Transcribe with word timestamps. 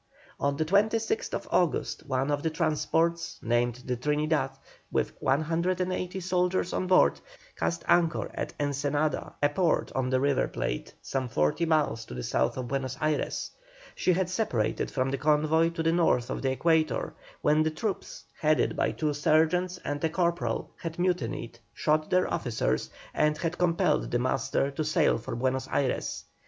On 0.39 0.57
the 0.57 0.65
26th 0.65 1.45
August 1.51 2.07
one 2.07 2.31
of 2.31 2.41
the 2.41 2.49
transports 2.49 3.37
named 3.43 3.83
the 3.85 3.95
Trinidad, 3.95 4.49
with 4.91 5.13
180 5.21 6.19
soldiers 6.19 6.73
on 6.73 6.87
board, 6.87 7.19
cast 7.55 7.83
anchor 7.87 8.31
at 8.33 8.51
Ensenada, 8.59 9.35
a 9.43 9.49
port 9.49 9.91
on 9.93 10.09
the 10.09 10.19
River 10.19 10.47
Plate, 10.47 10.95
some 11.03 11.29
forty 11.29 11.67
miles 11.67 12.03
to 12.05 12.15
the 12.15 12.23
south 12.23 12.57
of 12.57 12.67
Buenos 12.67 12.97
Ayres. 12.99 13.51
She 13.93 14.13
had 14.13 14.27
separated 14.27 14.89
from 14.89 15.11
the 15.11 15.19
convoy 15.19 15.69
to 15.69 15.83
the 15.83 15.91
north 15.91 16.31
of 16.31 16.41
the 16.41 16.49
equator, 16.53 17.13
when 17.43 17.61
the 17.61 17.69
troops, 17.69 18.23
headed 18.39 18.75
by 18.75 18.93
two 18.93 19.13
sergeants 19.13 19.77
and 19.85 20.03
a 20.03 20.09
corporal, 20.09 20.71
had 20.77 20.97
mutinied, 20.97 21.59
shot 21.75 22.09
their 22.09 22.27
officers, 22.33 22.89
and 23.13 23.37
had 23.37 23.59
compelled 23.59 24.09
the 24.09 24.17
master 24.17 24.71
to 24.71 24.83
sail 24.83 25.19
for 25.19 25.35
Buenos 25.35 25.67
Ayres. 25.71 26.23